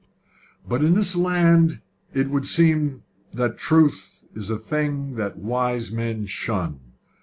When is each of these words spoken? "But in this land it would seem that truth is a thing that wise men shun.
"But 0.67 0.83
in 0.83 0.95
this 0.95 1.15
land 1.15 1.79
it 2.11 2.27
would 2.31 2.47
seem 2.47 3.03
that 3.35 3.59
truth 3.59 4.09
is 4.33 4.49
a 4.49 4.57
thing 4.57 5.13
that 5.13 5.37
wise 5.37 5.91
men 5.91 6.25
shun. 6.25 6.79